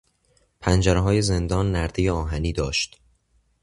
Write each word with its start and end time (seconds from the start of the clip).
پنجرههای 0.61 1.21
زندان 1.21 1.71
نردهی 1.71 2.09
آهنی 2.09 2.53
داشت. 2.53 3.01